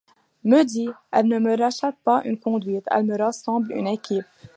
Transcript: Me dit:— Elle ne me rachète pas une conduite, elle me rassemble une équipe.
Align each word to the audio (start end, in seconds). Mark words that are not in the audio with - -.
Me 0.43 0.63
dit:— 0.65 0.89
Elle 1.11 1.27
ne 1.27 1.37
me 1.37 1.55
rachète 1.55 1.93
pas 2.03 2.23
une 2.25 2.39
conduite, 2.39 2.87
elle 2.89 3.05
me 3.05 3.15
rassemble 3.15 3.71
une 3.71 3.85
équipe. 3.85 4.25